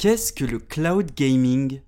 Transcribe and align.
Qu'est-ce 0.00 0.32
que 0.32 0.46
le 0.46 0.58
cloud 0.58 1.10
gaming? 1.14 1.82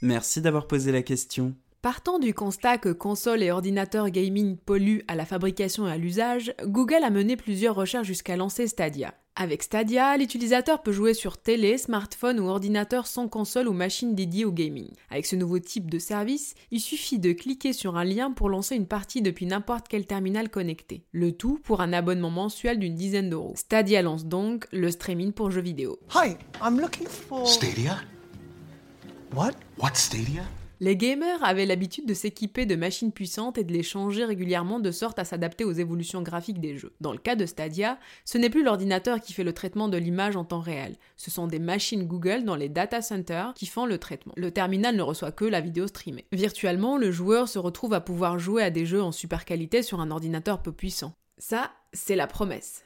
Merci 0.00 0.40
d'avoir 0.40 0.66
posé 0.66 0.90
la 0.90 1.02
question. 1.02 1.54
Partant 1.82 2.18
du 2.18 2.32
constat 2.32 2.78
que 2.78 2.88
consoles 2.88 3.42
et 3.42 3.50
ordinateurs 3.50 4.08
gaming 4.08 4.56
polluent 4.56 5.04
à 5.06 5.16
la 5.16 5.26
fabrication 5.26 5.86
et 5.86 5.92
à 5.92 5.98
l'usage, 5.98 6.54
Google 6.64 7.04
a 7.04 7.10
mené 7.10 7.36
plusieurs 7.36 7.74
recherches 7.74 8.06
jusqu'à 8.06 8.36
lancer 8.36 8.68
Stadia. 8.68 9.12
Avec 9.38 9.62
Stadia, 9.62 10.16
l'utilisateur 10.16 10.82
peut 10.82 10.92
jouer 10.92 11.12
sur 11.12 11.36
télé, 11.36 11.76
smartphone 11.76 12.40
ou 12.40 12.48
ordinateur 12.48 13.06
sans 13.06 13.28
console 13.28 13.68
ou 13.68 13.74
machine 13.74 14.14
dédiée 14.14 14.46
au 14.46 14.50
gaming. 14.50 14.88
Avec 15.10 15.26
ce 15.26 15.36
nouveau 15.36 15.58
type 15.58 15.90
de 15.90 15.98
service, 15.98 16.54
il 16.70 16.80
suffit 16.80 17.18
de 17.18 17.32
cliquer 17.32 17.74
sur 17.74 17.98
un 17.98 18.04
lien 18.04 18.30
pour 18.30 18.48
lancer 18.48 18.76
une 18.76 18.86
partie 18.86 19.20
depuis 19.20 19.44
n'importe 19.44 19.88
quel 19.90 20.06
terminal 20.06 20.48
connecté. 20.48 21.04
Le 21.12 21.32
tout 21.32 21.60
pour 21.62 21.82
un 21.82 21.92
abonnement 21.92 22.30
mensuel 22.30 22.78
d'une 22.78 22.94
dizaine 22.94 23.28
d'euros. 23.28 23.52
Stadia 23.56 24.00
lance 24.00 24.24
donc 24.24 24.66
le 24.72 24.90
streaming 24.90 25.32
pour 25.32 25.50
jeux 25.50 25.60
vidéo. 25.60 25.98
Hi, 26.14 26.38
I'm 26.64 26.80
looking 26.80 27.06
for. 27.06 27.46
Stadia? 27.46 27.98
What? 29.34 29.52
What 29.78 29.96
Stadia? 29.96 30.44
Les 30.78 30.96
gamers 30.96 31.42
avaient 31.42 31.64
l'habitude 31.64 32.06
de 32.06 32.12
s'équiper 32.12 32.66
de 32.66 32.76
machines 32.76 33.12
puissantes 33.12 33.56
et 33.56 33.64
de 33.64 33.72
les 33.72 33.82
changer 33.82 34.26
régulièrement 34.26 34.78
de 34.78 34.90
sorte 34.90 35.18
à 35.18 35.24
s'adapter 35.24 35.64
aux 35.64 35.72
évolutions 35.72 36.20
graphiques 36.20 36.60
des 36.60 36.76
jeux. 36.76 36.92
Dans 37.00 37.12
le 37.12 37.18
cas 37.18 37.34
de 37.34 37.46
Stadia, 37.46 37.98
ce 38.26 38.36
n'est 38.36 38.50
plus 38.50 38.62
l'ordinateur 38.62 39.20
qui 39.20 39.32
fait 39.32 39.44
le 39.44 39.54
traitement 39.54 39.88
de 39.88 39.96
l'image 39.96 40.36
en 40.36 40.44
temps 40.44 40.60
réel. 40.60 40.96
Ce 41.16 41.30
sont 41.30 41.46
des 41.46 41.58
machines 41.58 42.06
Google 42.06 42.44
dans 42.44 42.56
les 42.56 42.68
data 42.68 43.00
centers 43.00 43.54
qui 43.54 43.64
font 43.64 43.86
le 43.86 43.96
traitement. 43.96 44.34
Le 44.36 44.50
terminal 44.50 44.96
ne 44.96 45.02
reçoit 45.02 45.32
que 45.32 45.46
la 45.46 45.62
vidéo 45.62 45.86
streamée. 45.86 46.26
Virtuellement, 46.32 46.98
le 46.98 47.10
joueur 47.10 47.48
se 47.48 47.58
retrouve 47.58 47.94
à 47.94 48.02
pouvoir 48.02 48.38
jouer 48.38 48.62
à 48.62 48.70
des 48.70 48.84
jeux 48.84 49.02
en 49.02 49.12
super 49.12 49.46
qualité 49.46 49.82
sur 49.82 50.00
un 50.00 50.10
ordinateur 50.10 50.60
peu 50.60 50.72
puissant. 50.72 51.14
Ça, 51.38 51.70
c'est 51.94 52.16
la 52.16 52.26
promesse. 52.26 52.84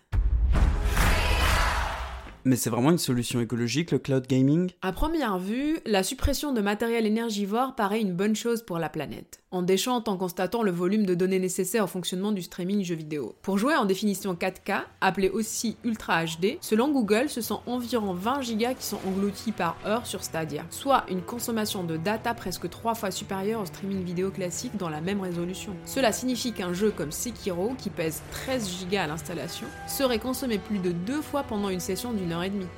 Mais 2.44 2.56
c'est 2.56 2.70
vraiment 2.70 2.90
une 2.90 2.98
solution 2.98 3.40
écologique, 3.40 3.90
le 3.90 3.98
cloud 3.98 4.26
gaming? 4.26 4.70
À 4.82 4.92
première 4.92 5.38
vue, 5.38 5.78
la 5.84 6.02
suppression 6.02 6.52
de 6.52 6.60
matériel 6.60 7.06
énergivore 7.06 7.74
paraît 7.74 8.00
une 8.00 8.14
bonne 8.14 8.36
chose 8.36 8.62
pour 8.62 8.78
la 8.78 8.88
planète. 8.88 9.40
On 9.52 9.62
déchante 9.62 10.06
en 10.06 10.16
constatant 10.16 10.62
le 10.62 10.70
volume 10.70 11.04
de 11.04 11.16
données 11.16 11.40
nécessaires 11.40 11.82
au 11.82 11.88
fonctionnement 11.88 12.30
du 12.30 12.40
streaming 12.40 12.84
jeux 12.84 12.94
vidéo. 12.94 13.34
Pour 13.42 13.58
jouer 13.58 13.74
en 13.74 13.84
définition 13.84 14.34
4K, 14.34 14.82
appelé 15.00 15.28
aussi 15.28 15.76
Ultra 15.82 16.24
HD, 16.24 16.58
selon 16.60 16.92
Google, 16.92 17.28
ce 17.28 17.40
sont 17.40 17.60
environ 17.66 18.14
20 18.14 18.42
gigas 18.42 18.74
qui 18.74 18.86
sont 18.86 19.00
engloutis 19.08 19.50
par 19.50 19.76
heure 19.84 20.06
sur 20.06 20.22
Stadia, 20.22 20.64
soit 20.70 21.04
une 21.10 21.22
consommation 21.22 21.82
de 21.82 21.96
data 21.96 22.32
presque 22.32 22.70
3 22.70 22.94
fois 22.94 23.10
supérieure 23.10 23.62
au 23.62 23.66
streaming 23.66 24.04
vidéo 24.04 24.30
classique 24.30 24.76
dans 24.76 24.88
la 24.88 25.00
même 25.00 25.20
résolution. 25.20 25.74
Cela 25.84 26.12
signifie 26.12 26.52
qu'un 26.52 26.72
jeu 26.72 26.92
comme 26.92 27.10
Sekiro, 27.10 27.74
qui 27.76 27.90
pèse 27.90 28.22
13 28.30 28.68
gigas 28.78 29.02
à 29.02 29.06
l'installation, 29.08 29.66
serait 29.88 30.20
consommé 30.20 30.58
plus 30.58 30.78
de 30.78 30.92
deux 30.92 31.22
fois 31.22 31.42
pendant 31.42 31.70
une 31.70 31.80
session 31.80 32.12
d'une 32.12 32.30
heure 32.30 32.44
et 32.44 32.50
demie. 32.50 32.68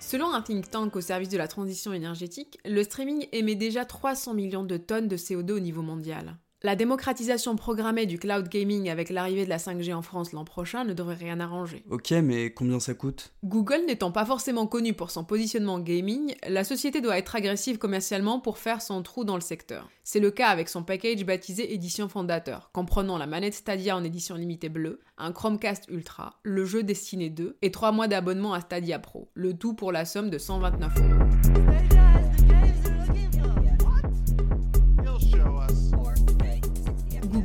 Selon 0.00 0.32
un 0.32 0.40
think 0.40 0.70
tank 0.70 0.96
au 0.96 1.00
service 1.02 1.28
de 1.28 1.36
la 1.36 1.46
transition 1.46 1.92
énergétique, 1.92 2.58
le 2.64 2.82
streaming 2.82 3.28
émet 3.32 3.54
déjà 3.54 3.84
300 3.84 4.34
millions 4.34 4.64
de 4.64 4.78
tonnes 4.78 5.08
de 5.08 5.16
CO2 5.16 5.52
au 5.52 5.60
niveau 5.60 5.82
mondial. 5.82 6.36
La 6.62 6.76
démocratisation 6.76 7.56
programmée 7.56 8.04
du 8.04 8.18
cloud 8.18 8.46
gaming 8.50 8.90
avec 8.90 9.08
l'arrivée 9.08 9.46
de 9.46 9.48
la 9.48 9.56
5G 9.56 9.94
en 9.94 10.02
France 10.02 10.32
l'an 10.32 10.44
prochain 10.44 10.84
ne 10.84 10.92
devrait 10.92 11.14
rien 11.14 11.40
arranger. 11.40 11.82
Ok, 11.88 12.10
mais 12.10 12.52
combien 12.52 12.78
ça 12.78 12.92
coûte? 12.92 13.32
Google 13.42 13.86
n'étant 13.86 14.12
pas 14.12 14.26
forcément 14.26 14.66
connu 14.66 14.92
pour 14.92 15.10
son 15.10 15.24
positionnement 15.24 15.78
gaming, 15.78 16.34
la 16.46 16.62
société 16.62 17.00
doit 17.00 17.16
être 17.16 17.34
agressive 17.34 17.78
commercialement 17.78 18.40
pour 18.40 18.58
faire 18.58 18.82
son 18.82 19.02
trou 19.02 19.24
dans 19.24 19.36
le 19.36 19.40
secteur. 19.40 19.88
C'est 20.04 20.20
le 20.20 20.30
cas 20.30 20.48
avec 20.48 20.68
son 20.68 20.82
package 20.82 21.24
baptisé 21.24 21.72
Édition 21.72 22.10
Fondateur, 22.10 22.68
comprenant 22.74 23.16
la 23.16 23.26
manette 23.26 23.54
Stadia 23.54 23.96
en 23.96 24.04
édition 24.04 24.34
limitée 24.34 24.68
bleue, 24.68 25.00
un 25.16 25.32
Chromecast 25.32 25.86
Ultra, 25.88 26.40
le 26.42 26.66
jeu 26.66 26.82
Destiny 26.82 27.30
2 27.30 27.56
et 27.62 27.70
3 27.70 27.92
mois 27.92 28.06
d'abonnement 28.06 28.52
à 28.52 28.60
Stadia 28.60 28.98
Pro, 28.98 29.30
le 29.32 29.54
tout 29.54 29.72
pour 29.72 29.92
la 29.92 30.04
somme 30.04 30.28
de 30.28 30.36
129 30.36 30.92
euros. 30.98 32.09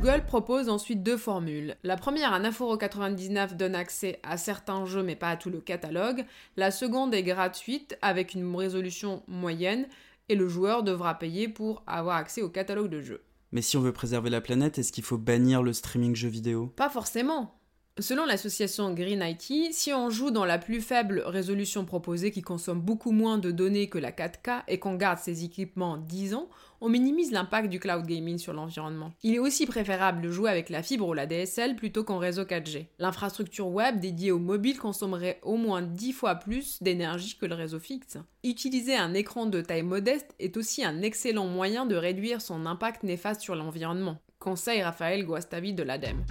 Google 0.06 0.24
propose 0.24 0.68
ensuite 0.68 1.02
deux 1.02 1.16
formules. 1.16 1.74
La 1.82 1.96
première 1.96 2.32
à 2.32 2.38
9,99€ 2.38 3.56
donne 3.56 3.74
accès 3.74 4.20
à 4.22 4.36
certains 4.36 4.86
jeux 4.86 5.02
mais 5.02 5.16
pas 5.16 5.30
à 5.30 5.36
tout 5.36 5.50
le 5.50 5.60
catalogue. 5.60 6.24
La 6.56 6.70
seconde 6.70 7.12
est 7.12 7.24
gratuite 7.24 7.98
avec 8.02 8.34
une 8.34 8.54
résolution 8.54 9.24
moyenne 9.26 9.88
et 10.28 10.36
le 10.36 10.46
joueur 10.46 10.84
devra 10.84 11.18
payer 11.18 11.48
pour 11.48 11.82
avoir 11.88 12.18
accès 12.18 12.40
au 12.40 12.48
catalogue 12.48 12.88
de 12.88 13.00
jeux. 13.00 13.24
Mais 13.50 13.62
si 13.62 13.76
on 13.76 13.80
veut 13.80 13.92
préserver 13.92 14.30
la 14.30 14.40
planète, 14.40 14.78
est-ce 14.78 14.92
qu'il 14.92 15.02
faut 15.02 15.18
bannir 15.18 15.60
le 15.60 15.72
streaming 15.72 16.14
jeux 16.14 16.28
vidéo? 16.28 16.68
Pas 16.76 16.88
forcément. 16.88 17.55
Selon 17.98 18.26
l'association 18.26 18.92
Green 18.92 19.22
IT, 19.22 19.72
si 19.72 19.90
on 19.94 20.10
joue 20.10 20.30
dans 20.30 20.44
la 20.44 20.58
plus 20.58 20.82
faible 20.82 21.22
résolution 21.24 21.86
proposée 21.86 22.30
qui 22.30 22.42
consomme 22.42 22.82
beaucoup 22.82 23.10
moins 23.10 23.38
de 23.38 23.50
données 23.50 23.88
que 23.88 23.96
la 23.96 24.12
4K 24.12 24.64
et 24.68 24.78
qu'on 24.78 24.96
garde 24.96 25.18
ses 25.18 25.44
équipements 25.44 25.96
10 25.96 26.34
ans, 26.34 26.50
on 26.82 26.90
minimise 26.90 27.32
l'impact 27.32 27.70
du 27.70 27.80
cloud 27.80 28.04
gaming 28.04 28.36
sur 28.36 28.52
l'environnement. 28.52 29.12
Il 29.22 29.34
est 29.34 29.38
aussi 29.38 29.64
préférable 29.64 30.20
de 30.20 30.30
jouer 30.30 30.50
avec 30.50 30.68
la 30.68 30.82
fibre 30.82 31.08
ou 31.08 31.14
la 31.14 31.24
DSL 31.24 31.74
plutôt 31.74 32.04
qu'en 32.04 32.18
réseau 32.18 32.42
4G. 32.42 32.88
L'infrastructure 32.98 33.68
web 33.68 33.98
dédiée 33.98 34.30
au 34.30 34.38
mobile 34.38 34.78
consommerait 34.78 35.40
au 35.42 35.56
moins 35.56 35.80
10 35.80 36.12
fois 36.12 36.34
plus 36.34 36.82
d'énergie 36.82 37.38
que 37.38 37.46
le 37.46 37.54
réseau 37.54 37.78
fixe. 37.78 38.18
Utiliser 38.44 38.94
un 38.94 39.14
écran 39.14 39.46
de 39.46 39.62
taille 39.62 39.82
modeste 39.82 40.34
est 40.38 40.58
aussi 40.58 40.84
un 40.84 41.00
excellent 41.00 41.46
moyen 41.46 41.86
de 41.86 41.96
réduire 41.96 42.42
son 42.42 42.66
impact 42.66 43.04
néfaste 43.04 43.40
sur 43.40 43.54
l'environnement. 43.54 44.18
Conseil 44.38 44.82
Raphaël 44.82 45.24
Guastavi 45.24 45.72
de 45.72 45.82
l'ADEME. 45.82 46.26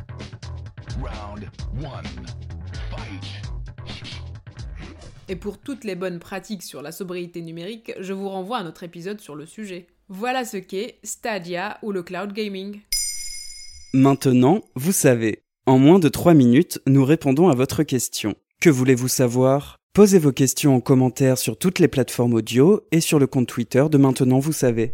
Round 1.02 1.50
one. 1.84 2.06
Fight. 2.90 3.42
Et 5.28 5.36
pour 5.36 5.58
toutes 5.58 5.84
les 5.84 5.96
bonnes 5.96 6.20
pratiques 6.20 6.64
sur 6.64 6.82
la 6.82 6.92
sobriété 6.92 7.42
numérique, 7.42 7.94
je 8.00 8.14
vous 8.14 8.30
renvoie 8.30 8.60
à 8.60 8.64
notre 8.64 8.84
épisode 8.84 9.20
sur 9.20 9.36
le 9.36 9.46
sujet. 9.46 9.88
Voilà 10.08 10.46
ce 10.46 10.58
qu'est 10.58 11.00
Stadia 11.04 11.80
ou 11.82 11.92
le 11.92 12.04
cloud 12.04 12.32
gaming. 12.32 12.82
Maintenant, 13.94 14.62
vous 14.76 14.94
savez. 14.94 15.42
En 15.66 15.80
moins 15.80 16.00
de 16.00 16.08
3 16.08 16.34
minutes, 16.34 16.80
nous 16.88 17.04
répondons 17.04 17.50
à 17.50 17.56
votre 17.56 17.84
question. 17.84 18.36
Que 18.62 18.70
voulez-vous 18.70 19.08
savoir? 19.10 19.78
Posez 19.94 20.20
vos 20.20 20.32
questions 20.32 20.76
en 20.76 20.80
commentaire 20.80 21.38
sur 21.38 21.58
toutes 21.58 21.80
les 21.80 21.88
plateformes 21.88 22.36
audio 22.36 22.82
et 22.92 23.02
sur 23.02 23.20
le 23.20 23.28
compte 23.28 23.48
Twitter 23.48 23.86
de 23.90 23.98
Maintenant, 23.98 24.40
vous 24.40 24.54
savez. 24.54 24.94